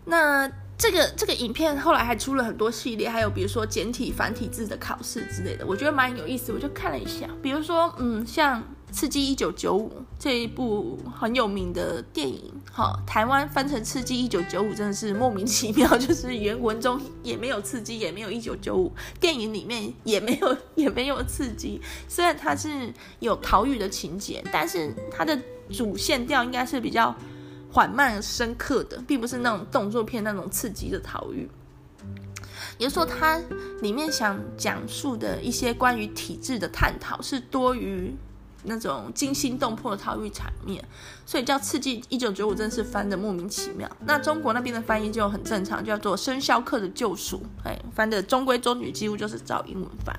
[0.05, 6.51] 那这个这个影片后来还出了很多系列，还有比如说简体繁体字的考试之类的，我觉得蛮有意思。
[6.51, 8.63] 我就看了一下，比如说，嗯，像。
[8.91, 9.87] 《刺激一九九五》
[10.17, 21.79] 这一部很有名的电影，哈，台湾翻成《刺激一九九五》真的是莫名其妙，就是原文中也没有刺激，也没有一九九五，电影里面也没有也没有刺激。
[22.07, 25.39] 虽然它是有逃狱的情节，但是它的
[25.71, 27.15] 主线调应该是比较
[27.71, 31.49] 缓慢深刻的，并不是那种动作片那种刺激的逃狱。
[32.77, 33.39] 也就说，它
[33.81, 38.15] 里面想讲述的一些关于体制的探讨是多于。
[38.63, 40.83] 那种惊心动魄的逃狱场面，
[41.25, 43.89] 所以叫《刺激一九九五》，真是翻得莫名其妙。
[44.05, 50.13] 那中国那边的翻译就很正常，叫做《生肖课的救赎》，哎，翻得中规中矩，几乎就是照英文翻。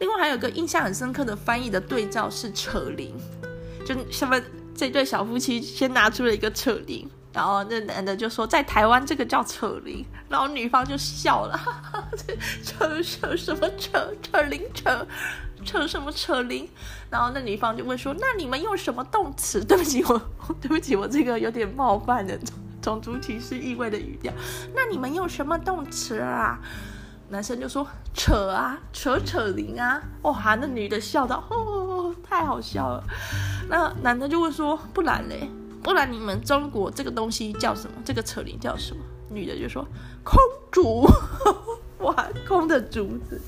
[0.00, 3.16] 另外还有个印象很深刻的翻译的对照是“扯铃”，
[3.86, 12.08] 就下面这对小夫妻先拿出了一个扯铃，然后那男的就说在台湾这个叫扯铃，然后女方就笑了， 哈哈，
[12.64, 15.06] 扯扯什么扯扯铃扯。
[15.64, 16.68] 扯什么扯铃？
[17.08, 20.20] 然后那女方就问说：“那你们用什么动词？”对不起，我
[20.60, 22.36] 对不起，我这个有点冒犯的
[22.80, 24.32] 种族歧视意味的语调。
[24.74, 26.58] 那你们用什么动词啊？
[27.28, 31.81] 男生就说：“扯啊，扯扯铃啊。”哇，那女的笑到哦，
[32.22, 33.04] 太好笑了。
[33.68, 35.48] 那男的就问说：“不然嘞？
[35.82, 37.96] 不然你们中国这个东西叫什么？
[38.04, 39.86] 这个扯铃叫什么？”女的就说
[40.22, 40.38] ：“空
[40.70, 41.06] 竹。
[41.98, 43.40] ”哇，空的竹子。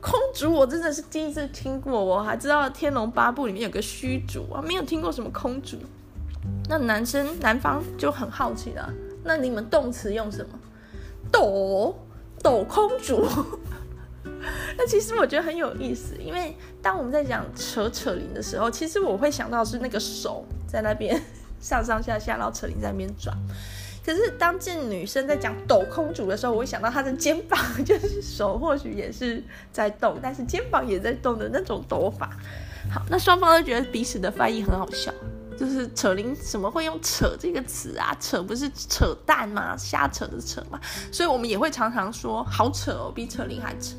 [0.00, 2.04] 空竹，我真的是第一次听过。
[2.04, 5.78] 我还知道《天龙八部》里面有个虚竹啊，没有听过什么空竹。
[6.68, 8.92] 那男生男方就很好奇了，
[9.24, 10.58] 那你们动词用什么？
[11.32, 11.96] 抖，
[12.42, 13.26] 抖空竹。
[14.76, 21.20] 那其实我觉得很有意思，因为当我们在讲扯扯铃的时候，其实我会想到是那个手在那边
[21.60, 23.36] 上上下下，然后扯铃在那边转。
[24.04, 29.42] 可是当这女生在讲抖空竹的时候，我会想到她的肩膀，就是手或许也是
[29.72, 32.36] 在动，但是肩膀也在动的那种抖法。
[32.92, 35.10] 好，那双方都觉得彼此的翻译很好笑，
[35.56, 38.14] 就是扯铃怎么会用扯这个词啊？
[38.20, 39.74] 扯不是扯淡吗？
[39.74, 40.78] 瞎扯的扯嘛。
[41.10, 43.96] 所以我们也会常常说好扯哦，比扯铃还扯。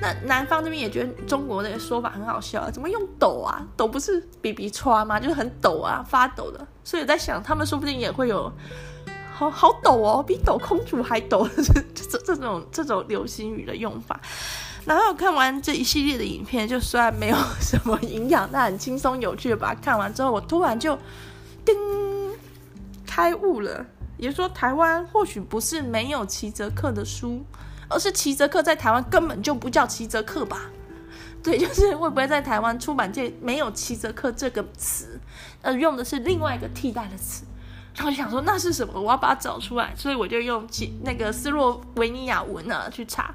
[0.00, 3.66] 那南方这边也觉得中国的说法很好笑啊，怎么用抖啊？
[3.76, 5.18] 抖不是比比歘吗？
[5.18, 6.66] 就是很抖啊，发抖的。
[6.84, 8.52] 所以我在想，他们说不定也会有。
[9.30, 14.20] 好好抖哦，比抖空竹还抖，这 这这种这种流行语的用法。
[14.84, 20.98] 然后看完这一系列的影片，就虽然没有什么营养，但很轻松有趣的把它看完之后，我突然就
[21.64, 21.76] 叮
[23.06, 23.86] 开悟了。
[24.16, 27.44] 也就是说，台湾或许不是没有齐泽克的书，
[27.88, 30.70] 而是齐泽克在台湾根本就不叫齐泽克吧？
[31.42, 35.20] 对，就是会不会在台湾出版界没有齐泽克这个词，
[35.62, 37.44] 呃用的是另外一个替代的词？
[37.94, 39.00] 然后想说那是什么？
[39.00, 43.34] 我要把它找出来，所以我就用其那个斯洛维尼亚文啊去查，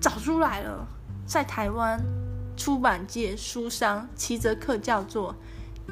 [0.00, 0.86] 找出来了，
[1.26, 2.00] 在台湾
[2.56, 5.34] 出版界书商齐泽克叫做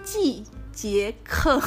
[0.04, 1.60] 季杰克。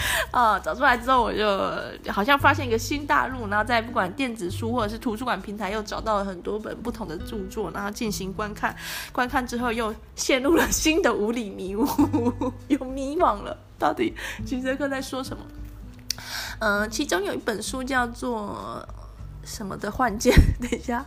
[0.30, 8.74] 啊，找出来之后，我就好像发现一个新大陆，然后在不管电子书或者是图书馆平台，又找到了很多本不同的著作，然后进行观看。
[9.12, 11.86] 观看之后，又陷入了新的无理迷雾，
[12.68, 14.14] 又迷惘了，到底
[14.46, 15.42] 齐泽克在说什么？
[16.60, 18.84] 嗯、其中有一本书叫做
[19.44, 21.06] 什么的幻剑， 等一下，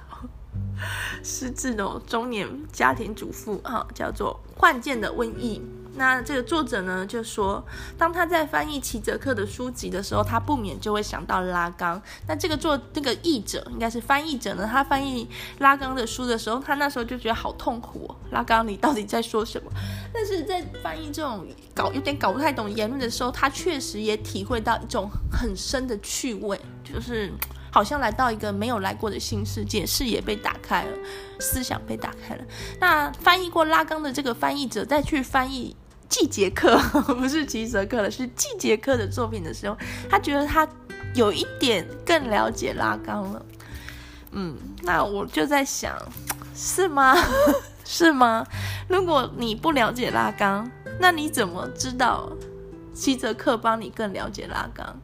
[1.23, 5.61] 失智的中年家庭主妇啊，叫做幻剑的瘟疫。
[5.93, 7.63] 那这个作者呢，就说，
[7.97, 12.01] 当他在翻译齐泽克的书籍的时候，他不免就会想到拉冈。
[12.27, 15.27] 那这个作这个译者应该是翻译者呢，他翻译
[15.59, 18.15] 拉冈的书的时候，他那时候就觉得好痛苦哦。
[18.31, 19.69] 拉冈，你到底在说什么？
[20.13, 27.31] 但是在翻译这种搞有点搞不太懂言论的时候，他确实也体会到一种很深的趣味，就是。
[27.73, 30.91] 好像来到一个没有来过的新世界，视野被打开了，
[31.39, 32.43] 思想被打开了。
[32.81, 35.73] 那翻译过拉冈的这个翻译者再去翻译
[36.11, 36.77] 季杰克，
[37.15, 39.77] 不是吉泽克了，是季杰克的作品的时候，
[40.09, 40.67] 他觉得他
[41.15, 43.45] 有一点更了解拉冈了。
[44.33, 45.97] 嗯，那我就在想，
[46.53, 47.15] 是吗？
[47.85, 48.45] 是吗？
[48.89, 52.29] 如果你不了解拉冈，那你怎么知道
[52.93, 54.99] 齐泽克帮你更了解拉冈？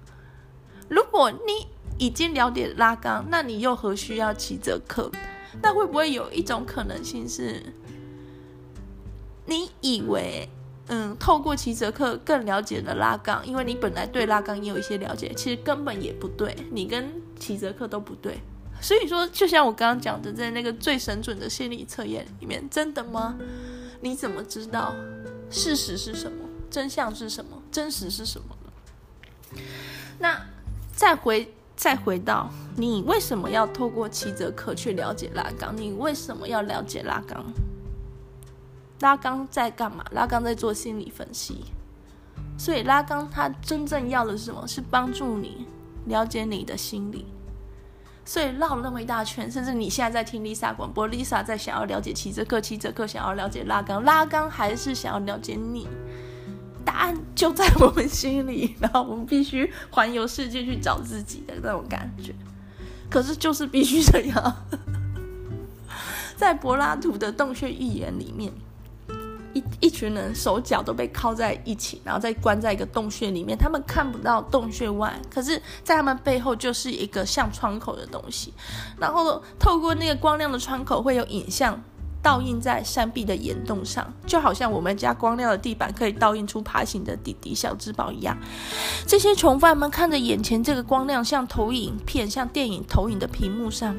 [0.89, 5.09] 如果你已经了解拉冈，那你又何需要齐泽克？
[5.61, 7.73] 那会不会有一种可能性是，
[9.45, 10.47] 你以为，
[10.87, 17.09] 嗯，透过齐泽克更了解了拉冈，因为你本来对拉冈也有一些了解，其实根本也不对，你跟
[17.39, 18.39] 齐泽克都不对。
[18.81, 23.35] 所以说，就像我刚刚讲的，在那个最神准的心理测验里面，真的吗？
[24.01, 24.93] 你怎么知道
[25.49, 26.37] 事实是什么？
[26.69, 27.61] 真相是什么？
[27.71, 28.55] 真实是什么
[29.53, 29.61] 呢？
[30.19, 30.41] 那
[30.95, 31.53] 再回。
[31.77, 35.71] 再回到你为什么要透过齐泽克去了解拉冈？
[35.77, 37.45] 你为什么要了解拉冈？
[38.99, 40.03] 拉刚在干嘛？
[40.11, 41.65] 拉刚在做心理分析。
[42.57, 44.67] 所以拉刚他真正要的是什么？
[44.67, 45.67] 是帮助你
[46.05, 47.25] 了解你的心理。
[48.25, 55.87] 所以绕了那么一大圈，甚至你现在在听 Lisa 广播，Lisa 在想要了解七泽克，七泽克想要了解拉刚，拉刚还是想要了解你。
[56.83, 62.33] 答案就在我们心里，然后我们必须环游世界去找自己的那种感觉。
[63.09, 64.55] 可是就是必须这样。
[66.35, 68.51] 在柏拉图的洞穴寓言里面，
[69.79, 78.53] 一群人手脚都被铐在一起，然后再关在一个洞穴里面，他们看不到洞穴外，可是，在他们背后就是一个像窗口的东西，
[78.99, 81.81] 然后透过那个光亮的窗口会有影像。
[82.19, 88.35] 倒映在山壁的岩洞上，就好像我们家光亮的地板可以倒映出爬行的弟弟小智宝一样。
[89.05, 93.95] 这些囚犯们看着眼前这个光亮，像投影 片、像电影投影的屏幕上，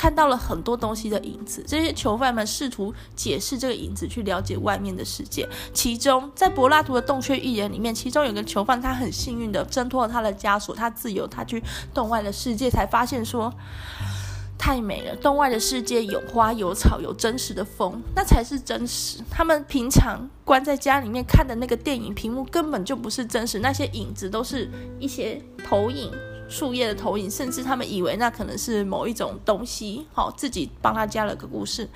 [0.00, 1.62] 看到了很多东西的影子。
[1.68, 5.46] 这些囚犯们试图解释这个影子，去了解外面的世界。
[5.74, 13.52] 其中，在柏拉图的洞穴寓言里面，其中有个囚犯，他很幸运的挣脱了他的枷锁，他自由，他去洞外的世界，才发现说。
[14.62, 19.18] 太美了，洞外的世界有花有草，有真实的风，那才是真实。
[19.30, 26.12] 他们平常关在家里面看的那个电影屏幕根本就不是真实，那些影子都是一些投影，
[26.50, 31.88] 树叶的投影，甚至他们以为那可能是某一种东西，好，自己帮他加了个故事，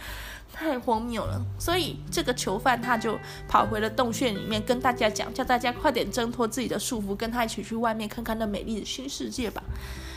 [0.52, 1.44] 太荒谬了。
[1.58, 9.62] 所以这个囚犯他就跑回了洞穴里面，跟大家讲，叫大家快点挣脱自己的束缚，跟他一起去外面看看那美丽的新世界吧。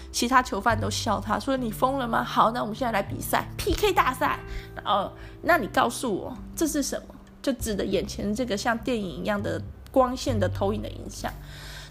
[0.10, 2.24] 其他囚犯都笑他说：“你疯了吗？
[2.24, 4.40] 好，那我们现在来比赛 PK 大赛。
[4.86, 5.12] 哦，
[5.42, 7.16] 那你告诉我这是什么？
[7.42, 9.62] 就指的眼前这个像电影一样的
[9.92, 11.32] 光线的投影的影像。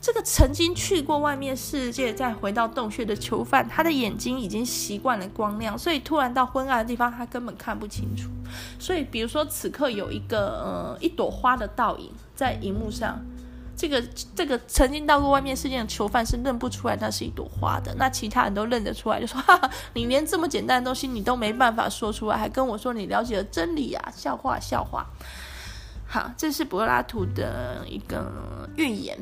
[0.07, 8.31] 这个曾经去过外面世界再回到洞穴的囚犯，他的眼睛已经习惯了光亮，所以突然到昏暗的地方，他根本看不清楚。
[8.79, 13.21] 所以，比如说此刻有一个呃一朵花的倒影在荧幕上。”
[13.77, 14.01] 这个
[14.37, 24.13] 这个曾经到过外面世界的囚犯是认不出来那是一朵花的，那其他人都认得出来，就说：“哈哈，你连这么简单的东西你都没办法说出来，还跟我说你了解了真理啊？
[24.15, 25.05] 笑话笑话。”
[26.07, 29.19] 好，这是柏拉图的一个预言，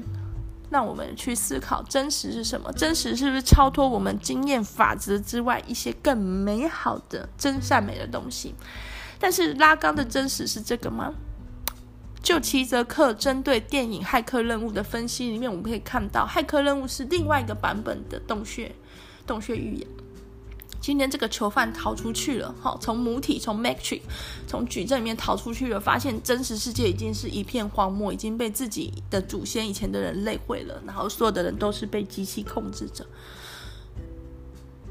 [0.74, 2.72] 让我们去思考真实是什么？
[2.72, 8.52] 真实是不是超脱我们经验法则之外一些更美好的真善美的东西？
[9.20, 11.14] 但是拉缸的真实是这个吗？
[12.20, 18.74] 就齐泽克针对电影《骇客任务》的分析里面，我们可以看到，《骇客任务》是另外一个版本的洞穴，
[19.24, 19.86] 洞穴预言。
[20.84, 24.02] 今天这个囚犯逃出去了，哈，从母体，从 Matrix，
[24.46, 33.02] 从矩阵里面逃出去了，发现真实世界已经是一片荒漠，已经被自己的祖先以前的人类毁了，然后所有的人都是被机器控制着。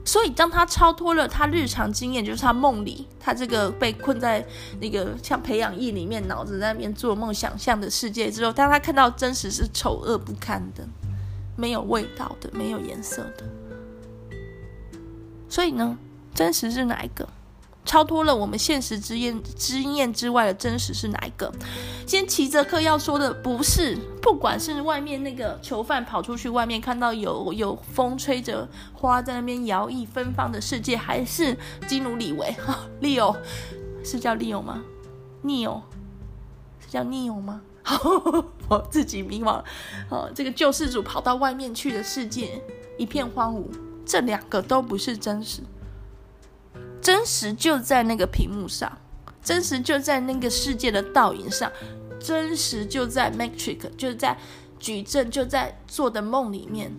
[0.03, 4.43] 所以，当他超脱了他日常经验，就是他梦里，他这个被困在
[4.81, 10.83] 那个像培养液里面，脑子在那边做梦想象的世界之后，当他看到真实是丑恶不堪的，
[11.55, 13.45] 没有味道的，没有颜色的。
[15.53, 15.95] 所以呢，
[16.33, 17.29] 真实是哪一个？
[17.85, 21.53] 超脱了我们现实之验经验之外的真实是哪一个？
[22.07, 31.55] 今天齐泽克要说的不是，不管是外面那个囚犯跑出去外面看到有有风吹着花在那边摇曳芬芳的世界，还是
[31.87, 33.35] 基努李维哈利欧
[34.03, 34.81] 是叫利欧吗？
[35.43, 35.79] 尼欧
[36.79, 37.61] 是叫尼欧吗？
[38.67, 39.63] 我自己迷茫。
[40.09, 42.59] 哦，这个救世主跑到外面去的世界
[42.97, 43.65] 一片荒芜，
[44.05, 45.61] 这两个都不是真实。
[47.01, 48.97] 真实就在那个屏幕上，
[49.43, 51.69] 真实就在那个世界的倒影上，
[52.17, 54.37] 真实就在 Matrix，就在
[54.79, 56.93] 矩阵，就在做的梦里面。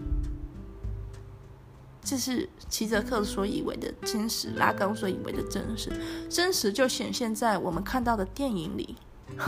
[2.02, 5.90] 这是齐泽克所以为的真实，拉冈所以为的真实，
[6.28, 8.96] 真实就显现在我们看到的电影里。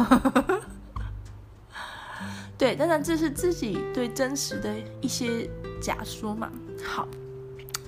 [2.56, 5.50] 对，当然这是自己对真实的一些
[5.82, 6.50] 假说嘛。
[6.82, 7.06] 好。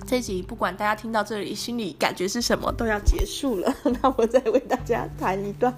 [0.09, 3.71] 这集不管大家听到这里心里感觉是什么，都要结束了。
[4.01, 5.71] 那我再为大家弹一段。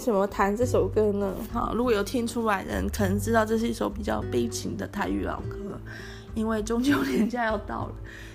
[0.00, 1.30] 什么弹这首歌呢？
[1.52, 5.56] 好，如果有听出来的人，可能知道这是一首比较悲情的台语老歌。
[6.34, 7.92] 因为中秋连假要到了，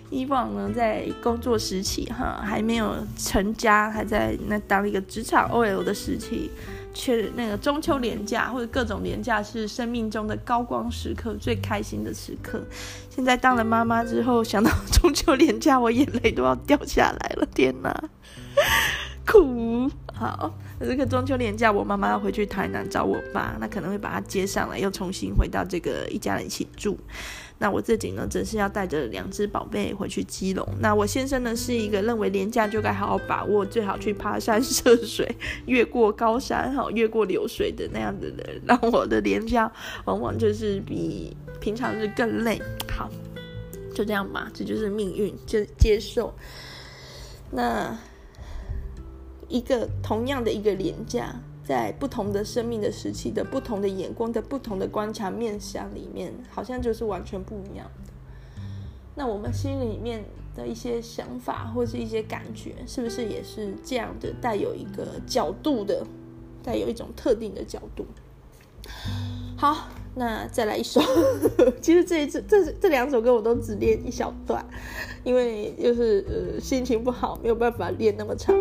[0.09, 6.51] 以往呢，在工作时期哈，还没有成家，还在那当一个职场 OL 的时期，
[6.93, 12.61] 却那个中秋连假或者各种连假是生命中的高光时刻，最开心的时刻。
[13.09, 18.03] 现在当了妈妈之后，想到中秋连假，我眼泪都要掉下来了，天哪，
[20.17, 20.49] 好，
[20.79, 26.97] 这个中秋连假，我妈妈要回去台南找我爸，那可能会把他接上来，又重新回到这个一家人一起住。
[27.57, 30.65] 那我自己呢，则是要带着两只宝贝回去基隆。
[30.79, 35.29] 那我先生呢，是一个认为连假就该好好把握，最好去爬山涉水，
[35.65, 38.61] 越过高山，哈，越过流水的那样的人。
[38.65, 39.69] 让我的连假
[40.05, 42.61] 往往就是比平常日更累。
[42.89, 43.09] 好，
[43.93, 46.33] 就这样吧，这就是命运，就接受。
[47.51, 47.97] 那。
[49.55, 51.33] 一个同样的一个廉价，
[51.63, 58.11] 在不同的生命的时期的不同的眼光的不同的观察面向里面，好像就是完全不一样的。
[59.15, 60.25] 那我们心里面
[60.57, 64.33] 的一些想法或是一些感觉，是不是也是这样的？
[64.41, 66.05] 带有一个角度的，
[66.61, 68.05] 带有一种特定的角度。
[69.55, 70.99] 好，那再来一首。
[71.81, 74.67] 其实这一次这这两首歌我都只练一小段，
[75.23, 78.53] 因为就是呃心情不好，没有办法练那么长。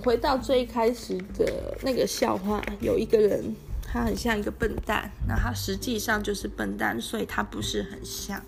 [0.00, 8.40] 回到最开始的那个笑话，有一个人，他很像一个笨蛋，那他实际上就是笨蛋，所以他不是很像。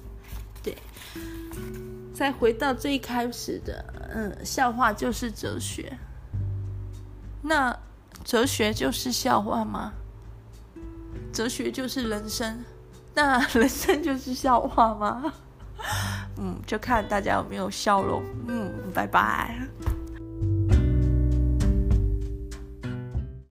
[0.63, 0.77] 对，
[2.15, 3.85] 再回到最开始的，
[4.15, 5.99] 嗯，笑话就是哲学。
[7.43, 7.77] 那
[8.25, 9.93] 哲学就是笑话吗？
[11.33, 12.65] 哲学就是人生，
[13.15, 15.33] 那 人生就是笑话吗？
[16.39, 18.23] 嗯，就看大家有没有笑容。
[18.47, 19.59] 嗯，拜拜。